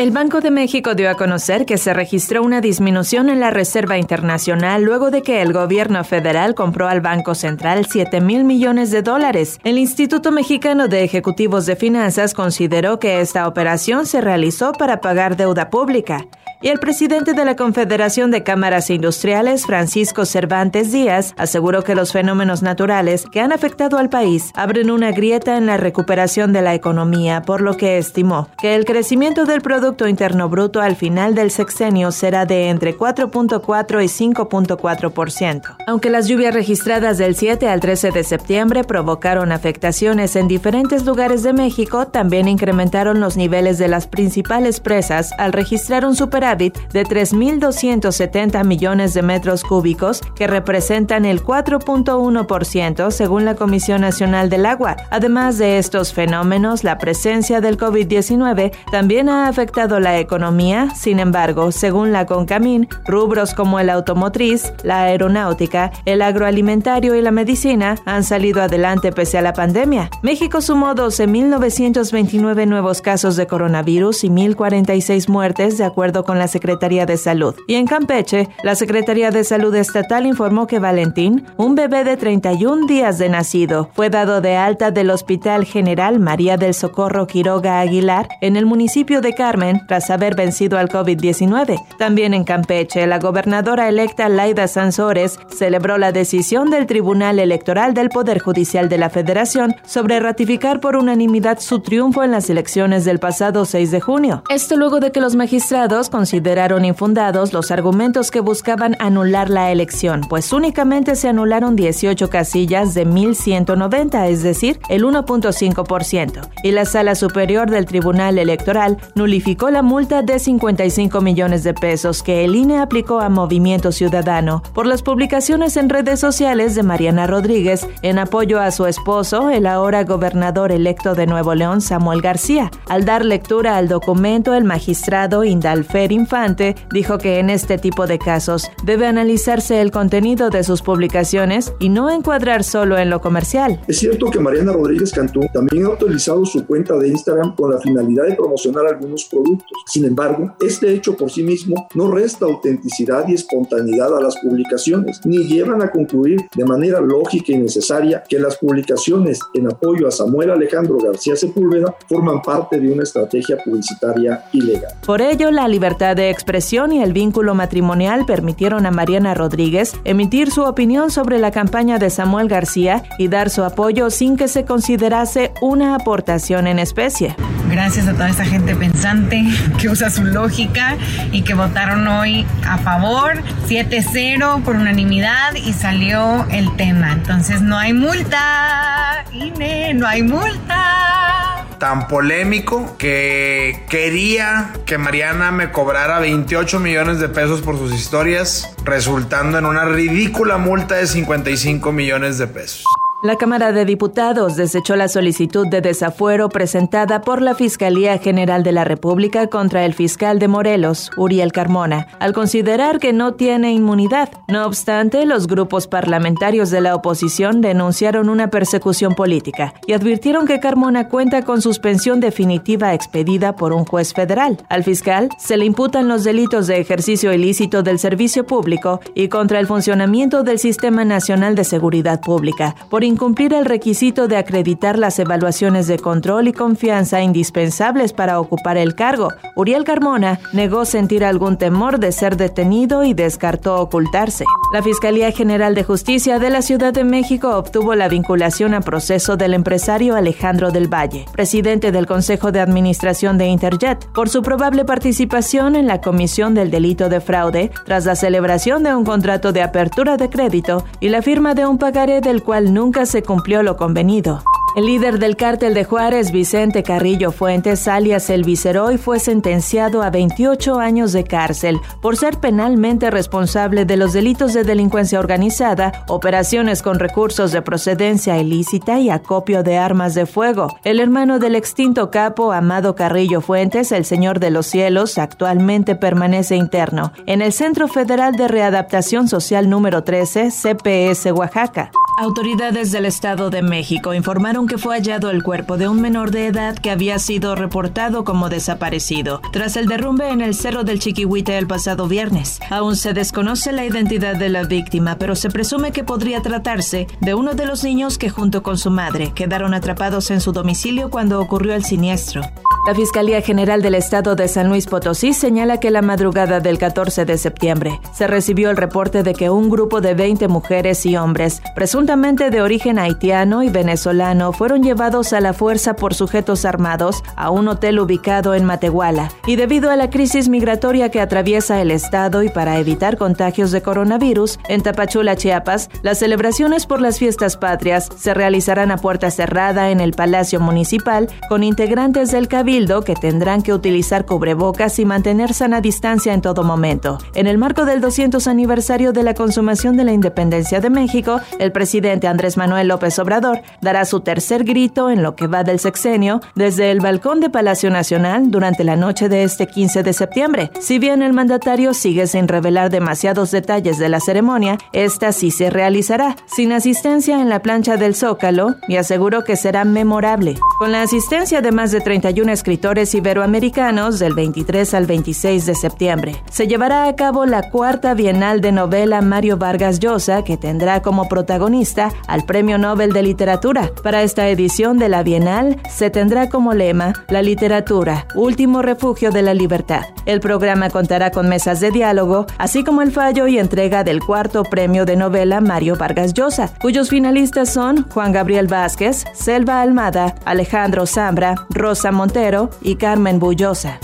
El 0.00 0.12
Banco 0.12 0.40
de 0.40 0.50
México 0.50 0.94
dio 0.94 1.10
a 1.10 1.14
conocer 1.14 1.66
que 1.66 1.76
se 1.76 1.92
registró 1.92 2.42
una 2.42 2.62
disminución 2.62 3.28
en 3.28 3.38
la 3.38 3.50
Reserva 3.50 3.98
Internacional 3.98 4.82
luego 4.82 5.10
de 5.10 5.20
que 5.20 5.42
el 5.42 5.52
gobierno 5.52 6.02
federal 6.04 6.54
compró 6.54 6.88
al 6.88 7.02
Banco 7.02 7.34
Central 7.34 7.84
7 7.84 8.22
mil 8.22 8.44
millones 8.44 8.90
de 8.92 9.02
dólares. 9.02 9.58
El 9.62 9.76
Instituto 9.76 10.32
Mexicano 10.32 10.88
de 10.88 11.04
Ejecutivos 11.04 11.66
de 11.66 11.76
Finanzas 11.76 12.32
consideró 12.32 12.98
que 12.98 13.20
esta 13.20 13.46
operación 13.46 14.06
se 14.06 14.22
realizó 14.22 14.72
para 14.72 15.02
pagar 15.02 15.36
deuda 15.36 15.68
pública 15.68 16.26
y 16.62 16.68
el 16.68 16.78
presidente 16.78 17.32
de 17.32 17.44
la 17.44 17.56
Confederación 17.56 18.30
de 18.30 18.42
Cámaras 18.42 18.90
Industriales, 18.90 19.64
Francisco 19.64 20.26
Cervantes 20.26 20.92
Díaz, 20.92 21.34
aseguró 21.38 21.82
que 21.82 21.94
los 21.94 22.12
fenómenos 22.12 22.62
naturales 22.62 23.24
que 23.32 23.40
han 23.40 23.52
afectado 23.52 23.96
al 23.96 24.10
país 24.10 24.50
abren 24.54 24.90
una 24.90 25.10
grieta 25.10 25.56
en 25.56 25.64
la 25.64 25.78
recuperación 25.78 26.52
de 26.52 26.60
la 26.60 26.74
economía, 26.74 27.42
por 27.42 27.62
lo 27.62 27.78
que 27.78 27.96
estimó 27.96 28.48
que 28.60 28.74
el 28.74 28.84
crecimiento 28.84 29.46
del 29.46 29.62
Producto 29.62 29.89
Interno 29.90 30.48
Bruto 30.48 30.80
al 30.80 30.96
final 30.96 31.34
del 31.34 31.50
sexenio 31.50 32.12
será 32.12 32.44
de 32.44 32.68
entre 32.68 32.96
4.4 32.96 34.04
y 34.04 34.32
5.4%. 34.34 35.76
Aunque 35.86 36.10
las 36.10 36.28
lluvias 36.28 36.54
registradas 36.54 37.16
del 37.16 37.34
7 37.34 37.68
al 37.68 37.80
13 37.80 38.10
de 38.10 38.22
septiembre 38.22 38.84
provocaron 38.84 39.52
afectaciones 39.52 40.36
en 40.36 40.48
diferentes 40.48 41.06
lugares 41.06 41.42
de 41.42 41.52
México, 41.52 42.08
también 42.08 42.46
incrementaron 42.46 43.20
los 43.20 43.36
niveles 43.36 43.78
de 43.78 43.88
las 43.88 44.06
principales 44.06 44.80
presas 44.80 45.32
al 45.38 45.52
registrar 45.52 46.04
un 46.04 46.14
superávit 46.14 46.76
de 46.92 47.04
3.270 47.04 48.64
millones 48.64 49.14
de 49.14 49.22
metros 49.22 49.62
cúbicos, 49.62 50.20
que 50.34 50.46
representan 50.46 51.24
el 51.24 51.42
4.1% 51.42 53.10
según 53.10 53.44
la 53.44 53.54
Comisión 53.54 54.02
Nacional 54.02 54.50
del 54.50 54.66
Agua. 54.66 54.96
Además 55.10 55.56
de 55.58 55.78
estos 55.78 56.12
fenómenos, 56.12 56.84
la 56.84 56.98
presencia 56.98 57.60
del 57.60 57.78
COVID-19 57.78 58.72
también 58.90 59.28
ha 59.30 59.48
afectado 59.48 59.69
la 59.76 60.18
economía. 60.18 60.90
Sin 60.94 61.20
embargo, 61.20 61.72
según 61.72 62.12
la 62.12 62.26
CONCAMIN, 62.26 62.88
rubros 63.06 63.54
como 63.54 63.78
el 63.78 63.88
automotriz, 63.88 64.72
la 64.82 65.04
aeronáutica, 65.04 65.92
el 66.04 66.22
agroalimentario 66.22 67.14
y 67.14 67.22
la 67.22 67.30
medicina 67.30 67.96
han 68.04 68.24
salido 68.24 68.62
adelante 68.62 69.12
pese 69.12 69.38
a 69.38 69.42
la 69.42 69.52
pandemia. 69.52 70.10
México 70.22 70.60
sumó 70.60 70.94
12.929 70.94 72.66
nuevos 72.66 73.00
casos 73.00 73.36
de 73.36 73.46
coronavirus 73.46 74.24
y 74.24 74.28
1.046 74.28 75.28
muertes, 75.28 75.78
de 75.78 75.84
acuerdo 75.84 76.24
con 76.24 76.38
la 76.38 76.48
Secretaría 76.48 77.06
de 77.06 77.16
Salud. 77.16 77.54
Y 77.66 77.74
en 77.74 77.86
Campeche, 77.86 78.48
la 78.62 78.74
Secretaría 78.74 79.30
de 79.30 79.44
Salud 79.44 79.74
Estatal 79.74 80.26
informó 80.26 80.66
que 80.66 80.78
Valentín, 80.78 81.46
un 81.56 81.74
bebé 81.74 82.04
de 82.04 82.16
31 82.16 82.86
días 82.86 83.18
de 83.18 83.28
nacido, 83.28 83.90
fue 83.94 84.10
dado 84.10 84.40
de 84.40 84.56
alta 84.56 84.90
del 84.90 85.10
Hospital 85.10 85.64
General 85.64 86.18
María 86.18 86.56
del 86.56 86.74
Socorro 86.74 87.26
Quiroga 87.26 87.80
Aguilar 87.80 88.28
en 88.40 88.56
el 88.56 88.66
municipio 88.66 89.20
de 89.20 89.32
Carmen 89.32 89.59
tras 89.86 90.10
haber 90.10 90.34
vencido 90.34 90.78
al 90.78 90.88
COVID-19. 90.88 91.76
También 91.98 92.34
en 92.34 92.44
Campeche, 92.44 93.06
la 93.06 93.18
gobernadora 93.18 93.88
electa 93.88 94.28
Laida 94.28 94.66
Sansores 94.68 95.38
celebró 95.48 95.98
la 95.98 96.12
decisión 96.12 96.70
del 96.70 96.86
Tribunal 96.86 97.38
Electoral 97.38 97.94
del 97.94 98.08
Poder 98.08 98.38
Judicial 98.38 98.88
de 98.88 98.98
la 98.98 99.10
Federación 99.10 99.74
sobre 99.84 100.20
ratificar 100.20 100.80
por 100.80 100.96
unanimidad 100.96 101.58
su 101.60 101.80
triunfo 101.80 102.24
en 102.24 102.30
las 102.30 102.48
elecciones 102.48 103.04
del 103.04 103.18
pasado 103.18 103.64
6 103.64 103.90
de 103.90 104.00
junio. 104.00 104.42
Esto 104.48 104.76
luego 104.76 105.00
de 105.00 105.12
que 105.12 105.20
los 105.20 105.36
magistrados 105.36 106.08
consideraron 106.08 106.84
infundados 106.84 107.52
los 107.52 107.70
argumentos 107.70 108.30
que 108.30 108.40
buscaban 108.40 108.96
anular 108.98 109.50
la 109.50 109.70
elección, 109.70 110.22
pues 110.28 110.52
únicamente 110.52 111.16
se 111.16 111.28
anularon 111.28 111.76
18 111.76 112.30
casillas 112.30 112.94
de 112.94 113.06
1.190, 113.06 114.28
es 114.28 114.42
decir, 114.42 114.80
el 114.88 115.04
1.5%, 115.04 116.48
y 116.62 116.70
la 116.72 116.84
Sala 116.84 117.14
Superior 117.14 117.70
del 117.70 117.86
Tribunal 117.86 118.38
Electoral 118.38 118.96
nulificó 119.14 119.49
la 119.70 119.82
multa 119.82 120.22
de 120.22 120.38
55 120.38 121.20
millones 121.20 121.64
de 121.64 121.74
pesos 121.74 122.22
que 122.22 122.44
el 122.44 122.54
INE 122.54 122.78
aplicó 122.78 123.20
a 123.20 123.28
Movimiento 123.28 123.92
Ciudadano 123.92 124.62
por 124.74 124.86
las 124.86 125.02
publicaciones 125.02 125.76
en 125.76 125.88
redes 125.88 126.20
sociales 126.20 126.74
de 126.74 126.82
Mariana 126.82 127.26
Rodríguez 127.26 127.86
en 128.02 128.18
apoyo 128.18 128.60
a 128.60 128.70
su 128.70 128.86
esposo, 128.86 129.50
el 129.50 129.66
ahora 129.66 130.04
gobernador 130.04 130.72
electo 130.72 131.14
de 131.14 131.26
Nuevo 131.26 131.54
León, 131.54 131.80
Samuel 131.80 132.22
García. 132.22 132.70
Al 132.88 133.04
dar 133.04 133.24
lectura 133.24 133.76
al 133.76 133.88
documento, 133.88 134.54
el 134.54 134.64
magistrado 134.64 135.44
Indalferi 135.44 136.14
Infante 136.14 136.76
dijo 136.92 137.18
que 137.18 137.38
en 137.38 137.50
este 137.50 137.76
tipo 137.76 138.06
de 138.06 138.18
casos 138.18 138.70
debe 138.84 139.06
analizarse 139.06 139.80
el 139.80 139.90
contenido 139.90 140.50
de 140.50 140.64
sus 140.64 140.82
publicaciones 140.82 141.72
y 141.80 141.88
no 141.88 142.10
encuadrar 142.10 142.64
solo 142.64 142.98
en 142.98 143.10
lo 143.10 143.20
comercial. 143.20 143.80
Es 143.88 143.98
cierto 143.98 144.30
que 144.30 144.38
Mariana 144.38 144.72
Rodríguez 144.72 145.12
Cantú 145.12 145.40
también 145.52 145.86
ha 145.86 145.90
utilizado 145.90 146.46
su 146.46 146.64
cuenta 146.66 146.96
de 146.96 147.08
Instagram 147.08 147.54
con 147.54 147.72
la 147.72 147.78
finalidad 147.78 148.24
de 148.26 148.34
promocionar 148.34 148.86
algunos 148.86 149.24
productos. 149.24 149.39
Sin 149.86 150.04
embargo, 150.04 150.54
este 150.60 150.92
hecho 150.92 151.16
por 151.16 151.30
sí 151.30 151.42
mismo 151.42 151.88
no 151.94 152.10
resta 152.10 152.46
autenticidad 152.46 153.26
y 153.28 153.34
espontaneidad 153.34 154.16
a 154.16 154.20
las 154.20 154.36
publicaciones, 154.38 155.20
ni 155.24 155.44
llevan 155.44 155.82
a 155.82 155.90
concluir 155.90 156.40
de 156.54 156.64
manera 156.64 157.00
lógica 157.00 157.52
y 157.52 157.58
necesaria 157.58 158.22
que 158.28 158.38
las 158.38 158.56
publicaciones 158.56 159.40
en 159.54 159.66
apoyo 159.66 160.06
a 160.06 160.10
Samuel 160.10 160.50
Alejandro 160.50 160.98
García 160.98 161.36
Sepúlveda 161.36 161.94
forman 162.08 162.42
parte 162.42 162.78
de 162.78 162.92
una 162.92 163.02
estrategia 163.02 163.56
publicitaria 163.64 164.44
ilegal. 164.52 164.92
Por 165.04 165.20
ello, 165.22 165.50
la 165.50 165.68
libertad 165.68 166.16
de 166.16 166.30
expresión 166.30 166.92
y 166.92 167.02
el 167.02 167.12
vínculo 167.12 167.54
matrimonial 167.54 168.26
permitieron 168.26 168.86
a 168.86 168.90
Mariana 168.90 169.34
Rodríguez 169.34 169.94
emitir 170.04 170.50
su 170.50 170.62
opinión 170.62 171.10
sobre 171.10 171.38
la 171.38 171.50
campaña 171.50 171.98
de 171.98 172.10
Samuel 172.10 172.48
García 172.48 173.02
y 173.18 173.28
dar 173.28 173.50
su 173.50 173.62
apoyo 173.64 174.10
sin 174.10 174.36
que 174.36 174.48
se 174.48 174.64
considerase 174.64 175.52
una 175.60 175.94
aportación 175.94 176.66
en 176.66 176.78
especie. 176.78 177.36
Gracias 177.82 178.08
a 178.08 178.12
toda 178.12 178.28
esa 178.28 178.44
gente 178.44 178.76
pensante 178.76 179.42
que 179.80 179.88
usa 179.88 180.10
su 180.10 180.22
lógica 180.22 180.98
y 181.32 181.40
que 181.40 181.54
votaron 181.54 182.06
hoy 182.08 182.46
a 182.62 182.76
favor 182.76 183.42
7-0 183.68 184.62
por 184.64 184.76
unanimidad 184.76 185.54
y 185.54 185.72
salió 185.72 186.46
el 186.50 186.76
tema. 186.76 187.12
Entonces 187.12 187.62
no 187.62 187.78
hay 187.78 187.94
multa, 187.94 189.24
INE, 189.32 189.94
no 189.94 190.06
hay 190.06 190.22
multa 190.22 191.66
tan 191.78 192.06
polémico 192.06 192.98
que 192.98 193.86
quería 193.88 194.72
que 194.84 194.98
Mariana 194.98 195.50
me 195.50 195.72
cobrara 195.72 196.18
28 196.18 196.78
millones 196.80 197.18
de 197.18 197.30
pesos 197.30 197.62
por 197.62 197.78
sus 197.78 197.94
historias, 197.94 198.68
resultando 198.84 199.56
en 199.56 199.64
una 199.64 199.86
ridícula 199.86 200.58
multa 200.58 200.96
de 200.96 201.06
55 201.06 201.90
millones 201.92 202.36
de 202.36 202.46
pesos. 202.46 202.84
La 203.22 203.36
Cámara 203.36 203.72
de 203.72 203.84
Diputados 203.84 204.56
desechó 204.56 204.96
la 204.96 205.06
solicitud 205.06 205.66
de 205.68 205.82
desafuero 205.82 206.48
presentada 206.48 207.20
por 207.20 207.42
la 207.42 207.54
Fiscalía 207.54 208.16
General 208.16 208.62
de 208.62 208.72
la 208.72 208.84
República 208.84 209.48
contra 209.48 209.84
el 209.84 209.92
fiscal 209.92 210.38
de 210.38 210.48
Morelos, 210.48 211.10
Uriel 211.18 211.52
Carmona, 211.52 212.06
al 212.18 212.32
considerar 212.32 212.98
que 212.98 213.12
no 213.12 213.34
tiene 213.34 213.72
inmunidad. 213.72 214.30
No 214.48 214.64
obstante, 214.64 215.26
los 215.26 215.48
grupos 215.48 215.86
parlamentarios 215.86 216.70
de 216.70 216.80
la 216.80 216.94
oposición 216.94 217.60
denunciaron 217.60 218.30
una 218.30 218.48
persecución 218.48 219.14
política 219.14 219.74
y 219.86 219.92
advirtieron 219.92 220.46
que 220.46 220.58
Carmona 220.58 221.08
cuenta 221.10 221.42
con 221.42 221.60
suspensión 221.60 222.20
definitiva 222.20 222.94
expedida 222.94 223.54
por 223.54 223.74
un 223.74 223.84
juez 223.84 224.14
federal. 224.14 224.56
Al 224.70 224.82
fiscal 224.82 225.28
se 225.38 225.58
le 225.58 225.66
imputan 225.66 226.08
los 226.08 226.24
delitos 226.24 226.68
de 226.68 226.80
ejercicio 226.80 227.34
ilícito 227.34 227.82
del 227.82 227.98
servicio 227.98 228.46
público 228.46 229.00
y 229.14 229.28
contra 229.28 229.60
el 229.60 229.66
funcionamiento 229.66 230.42
del 230.42 230.58
Sistema 230.58 231.04
Nacional 231.04 231.54
de 231.54 231.64
Seguridad 231.64 232.22
Pública 232.22 232.74
por 232.88 233.09
incumplir 233.10 233.52
el 233.52 233.66
requisito 233.66 234.28
de 234.28 234.36
acreditar 234.36 234.98
las 234.98 235.18
evaluaciones 235.18 235.86
de 235.86 235.98
control 235.98 236.48
y 236.48 236.52
confianza 236.52 237.20
indispensables 237.20 238.12
para 238.12 238.40
ocupar 238.40 238.78
el 238.78 238.94
cargo. 238.94 239.28
Uriel 239.56 239.84
Carmona 239.84 240.40
negó 240.52 240.84
sentir 240.84 241.24
algún 241.24 241.58
temor 241.58 241.98
de 241.98 242.12
ser 242.12 242.36
detenido 242.36 243.04
y 243.04 243.12
descartó 243.12 243.80
ocultarse. 243.80 244.44
La 244.72 244.84
Fiscalía 244.84 245.32
General 245.32 245.74
de 245.74 245.82
Justicia 245.82 246.38
de 246.38 246.48
la 246.48 246.62
Ciudad 246.62 246.92
de 246.92 247.02
México 247.02 247.56
obtuvo 247.56 247.96
la 247.96 248.08
vinculación 248.08 248.72
a 248.72 248.80
proceso 248.80 249.36
del 249.36 249.52
empresario 249.52 250.14
Alejandro 250.14 250.70
del 250.70 250.86
Valle, 250.86 251.24
presidente 251.32 251.90
del 251.90 252.06
Consejo 252.06 252.52
de 252.52 252.60
Administración 252.60 253.36
de 253.36 253.46
Interjet, 253.46 254.06
por 254.12 254.28
su 254.28 254.42
probable 254.42 254.84
participación 254.84 255.74
en 255.74 255.88
la 255.88 256.00
comisión 256.00 256.54
del 256.54 256.70
delito 256.70 257.08
de 257.08 257.20
fraude 257.20 257.72
tras 257.84 258.04
la 258.04 258.14
celebración 258.14 258.84
de 258.84 258.94
un 258.94 259.04
contrato 259.04 259.50
de 259.50 259.62
apertura 259.62 260.16
de 260.16 260.30
crédito 260.30 260.84
y 261.00 261.08
la 261.08 261.20
firma 261.20 261.54
de 261.54 261.66
un 261.66 261.76
pagaré 261.76 262.20
del 262.20 262.44
cual 262.44 262.72
nunca 262.72 263.06
se 263.06 263.24
cumplió 263.24 263.64
lo 263.64 263.76
convenido. 263.76 264.44
El 264.76 264.86
líder 264.86 265.18
del 265.18 265.36
cártel 265.36 265.74
de 265.74 265.84
Juárez, 265.84 266.30
Vicente 266.30 266.84
Carrillo 266.84 267.32
Fuentes, 267.32 267.88
alias 267.88 268.30
El 268.30 268.44
Viceroy, 268.44 268.98
fue 268.98 269.18
sentenciado 269.18 270.00
a 270.00 270.10
28 270.10 270.78
años 270.78 271.12
de 271.12 271.24
cárcel 271.24 271.80
por 272.00 272.16
ser 272.16 272.38
penalmente 272.38 273.10
responsable 273.10 273.84
de 273.84 273.96
los 273.96 274.12
delitos 274.12 274.52
de 274.54 274.62
delincuencia 274.62 275.18
organizada, 275.18 276.04
operaciones 276.06 276.82
con 276.82 277.00
recursos 277.00 277.50
de 277.50 277.62
procedencia 277.62 278.38
ilícita 278.38 279.00
y 279.00 279.10
acopio 279.10 279.64
de 279.64 279.76
armas 279.76 280.14
de 280.14 280.26
fuego. 280.26 280.68
El 280.84 281.00
hermano 281.00 281.40
del 281.40 281.56
extinto 281.56 282.12
capo, 282.12 282.52
Amado 282.52 282.94
Carrillo 282.94 283.40
Fuentes, 283.40 283.90
el 283.90 284.04
Señor 284.04 284.38
de 284.38 284.52
los 284.52 284.66
Cielos, 284.66 285.18
actualmente 285.18 285.96
permanece 285.96 286.54
interno 286.54 287.12
en 287.26 287.42
el 287.42 287.52
Centro 287.52 287.88
Federal 287.88 288.36
de 288.36 288.46
Readaptación 288.46 289.26
Social 289.26 289.68
número 289.68 290.04
13, 290.04 290.50
CPS 290.52 291.32
Oaxaca. 291.32 291.90
Autoridades 292.20 292.92
del 292.92 293.06
Estado 293.06 293.48
de 293.48 293.62
México 293.62 294.12
informaron 294.12 294.66
que 294.66 294.76
fue 294.76 294.94
hallado 294.94 295.30
el 295.30 295.42
cuerpo 295.42 295.78
de 295.78 295.88
un 295.88 296.02
menor 296.02 296.30
de 296.30 296.48
edad 296.48 296.76
que 296.76 296.90
había 296.90 297.18
sido 297.18 297.54
reportado 297.54 298.24
como 298.24 298.50
desaparecido 298.50 299.40
tras 299.54 299.74
el 299.76 299.86
derrumbe 299.86 300.28
en 300.28 300.42
el 300.42 300.54
Cerro 300.54 300.84
del 300.84 300.98
Chiquihuite 300.98 301.56
el 301.56 301.66
pasado 301.66 302.08
viernes. 302.08 302.60
Aún 302.68 302.96
se 302.96 303.14
desconoce 303.14 303.72
la 303.72 303.86
identidad 303.86 304.36
de 304.36 304.50
la 304.50 304.64
víctima, 304.64 305.16
pero 305.18 305.34
se 305.34 305.48
presume 305.48 305.92
que 305.92 306.04
podría 306.04 306.42
tratarse 306.42 307.06
de 307.22 307.32
uno 307.32 307.54
de 307.54 307.64
los 307.64 307.84
niños 307.84 308.18
que 308.18 308.28
junto 308.28 308.62
con 308.62 308.76
su 308.76 308.90
madre 308.90 309.32
quedaron 309.34 309.72
atrapados 309.72 310.30
en 310.30 310.42
su 310.42 310.52
domicilio 310.52 311.08
cuando 311.08 311.40
ocurrió 311.40 311.74
el 311.74 311.86
siniestro. 311.86 312.42
La 312.86 312.94
Fiscalía 312.94 313.42
General 313.42 313.82
del 313.82 313.94
Estado 313.94 314.36
de 314.36 314.48
San 314.48 314.68
Luis 314.68 314.86
Potosí 314.86 315.34
señala 315.34 315.80
que 315.80 315.90
la 315.90 316.00
madrugada 316.00 316.60
del 316.60 316.78
14 316.78 317.26
de 317.26 317.36
septiembre 317.36 318.00
se 318.14 318.26
recibió 318.26 318.70
el 318.70 318.78
reporte 318.78 319.22
de 319.22 319.34
que 319.34 319.50
un 319.50 319.68
grupo 319.68 320.00
de 320.00 320.14
20 320.14 320.48
mujeres 320.48 321.04
y 321.04 321.16
hombres, 321.16 321.62
presuntamente 321.74 322.09
de 322.10 322.60
origen 322.60 322.98
haitiano 322.98 323.62
y 323.62 323.68
venezolano, 323.68 324.52
fueron 324.52 324.82
llevados 324.82 325.32
a 325.32 325.40
la 325.40 325.52
fuerza 325.52 325.94
por 325.94 326.12
sujetos 326.12 326.64
armados 326.64 327.22
a 327.36 327.50
un 327.50 327.68
hotel 327.68 328.00
ubicado 328.00 328.52
en 328.56 328.64
Matehuala. 328.64 329.30
Y 329.46 329.54
debido 329.54 329.92
a 329.92 329.96
la 329.96 330.10
crisis 330.10 330.48
migratoria 330.48 331.12
que 331.12 331.20
atraviesa 331.20 331.80
el 331.80 331.92
Estado 331.92 332.42
y 332.42 332.48
para 332.48 332.78
evitar 332.78 333.16
contagios 333.16 333.70
de 333.70 333.82
coronavirus, 333.82 334.58
en 334.68 334.82
Tapachula, 334.82 335.36
Chiapas, 335.36 335.88
las 336.02 336.18
celebraciones 336.18 336.84
por 336.84 337.00
las 337.00 337.20
fiestas 337.20 337.56
patrias 337.56 338.08
se 338.18 338.34
realizarán 338.34 338.90
a 338.90 338.96
puerta 338.96 339.30
cerrada 339.30 339.90
en 339.90 340.00
el 340.00 340.10
Palacio 340.10 340.58
Municipal 340.58 341.28
con 341.48 341.62
integrantes 341.62 342.32
del 342.32 342.48
Cabildo 342.48 343.02
que 343.02 343.14
tendrán 343.14 343.62
que 343.62 343.72
utilizar 343.72 344.26
cubrebocas 344.26 344.98
y 344.98 345.04
mantener 345.04 345.54
sana 345.54 345.80
distancia 345.80 346.34
en 346.34 346.42
todo 346.42 346.64
momento. 346.64 347.18
En 347.36 347.46
el 347.46 347.56
marco 347.56 347.84
del 347.84 348.00
200 348.00 348.48
aniversario 348.48 349.12
de 349.12 349.22
la 349.22 349.34
consumación 349.34 349.96
de 349.96 350.02
la 350.02 350.12
independencia 350.12 350.80
de 350.80 350.90
México, 350.90 351.40
el 351.60 351.70
presidente 351.70 351.89
Andrés 352.28 352.56
Manuel 352.56 352.88
López 352.88 353.18
Obrador 353.18 353.62
dará 353.80 354.04
su 354.04 354.20
tercer 354.20 354.62
grito 354.62 355.10
en 355.10 355.22
lo 355.22 355.34
que 355.34 355.48
va 355.48 355.64
del 355.64 355.80
sexenio 355.80 356.40
desde 356.54 356.92
el 356.92 357.00
balcón 357.00 357.40
de 357.40 357.50
Palacio 357.50 357.90
Nacional 357.90 358.50
durante 358.50 358.84
la 358.84 358.94
noche 358.94 359.28
de 359.28 359.42
este 359.42 359.66
15 359.66 360.04
de 360.04 360.12
septiembre. 360.12 360.70
Si 360.80 361.00
bien 361.00 361.20
el 361.20 361.32
mandatario 361.32 361.92
sigue 361.92 362.28
sin 362.28 362.46
revelar 362.46 362.90
demasiados 362.90 363.50
detalles 363.50 363.98
de 363.98 364.08
la 364.08 364.20
ceremonia, 364.20 364.78
esta 364.92 365.32
sí 365.32 365.50
se 365.50 365.68
realizará, 365.68 366.36
sin 366.46 366.72
asistencia 366.72 367.40
en 367.40 367.48
la 367.48 367.60
plancha 367.60 367.96
del 367.96 368.14
Zócalo, 368.14 368.76
y 368.86 368.96
aseguró 368.96 369.42
que 369.42 369.56
será 369.56 369.84
memorable. 369.84 370.56
Con 370.78 370.92
la 370.92 371.02
asistencia 371.02 371.60
de 371.60 371.72
más 371.72 371.90
de 371.90 372.00
31 372.00 372.52
escritores 372.52 373.12
iberoamericanos 373.14 374.20
del 374.20 374.34
23 374.34 374.94
al 374.94 375.06
26 375.06 375.66
de 375.66 375.74
septiembre. 375.74 376.36
Se 376.50 376.68
llevará 376.68 377.08
a 377.08 377.16
cabo 377.16 377.46
la 377.46 377.68
cuarta 377.68 378.14
Bienal 378.14 378.60
de 378.60 378.70
Novela 378.70 379.20
Mario 379.22 379.56
Vargas 379.56 379.98
Llosa, 379.98 380.44
que 380.44 380.56
tendrá 380.56 381.02
como 381.02 381.28
protagonista 381.28 381.79
al 382.26 382.44
Premio 382.44 382.76
Nobel 382.76 383.12
de 383.12 383.22
Literatura. 383.22 383.90
Para 384.02 384.22
esta 384.22 384.48
edición 384.48 384.98
de 384.98 385.08
la 385.08 385.22
Bienal 385.22 385.80
se 385.88 386.10
tendrá 386.10 386.50
como 386.50 386.74
lema 386.74 387.14
La 387.28 387.40
literatura, 387.40 388.26
último 388.34 388.82
refugio 388.82 389.30
de 389.30 389.40
la 389.40 389.54
libertad. 389.54 390.02
El 390.26 390.40
programa 390.40 390.90
contará 390.90 391.30
con 391.30 391.48
mesas 391.48 391.80
de 391.80 391.90
diálogo, 391.90 392.46
así 392.58 392.84
como 392.84 393.00
el 393.00 393.12
fallo 393.12 393.46
y 393.46 393.58
entrega 393.58 394.04
del 394.04 394.20
cuarto 394.20 394.62
Premio 394.62 395.06
de 395.06 395.16
Novela 395.16 395.62
Mario 395.62 395.96
Vargas 395.96 396.34
Llosa, 396.34 396.70
cuyos 396.82 397.08
finalistas 397.08 397.72
son 397.72 398.06
Juan 398.10 398.32
Gabriel 398.32 398.66
Vázquez, 398.66 399.24
Selva 399.32 399.80
Almada, 399.80 400.34
Alejandro 400.44 401.06
Zambra, 401.06 401.54
Rosa 401.70 402.12
Montero, 402.12 402.68
y 402.82 402.96
Carmen 402.96 403.38
Bullosa. 403.38 403.98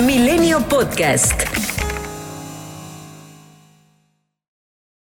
Milenio 0.00 0.60
Podcast. 0.60 1.57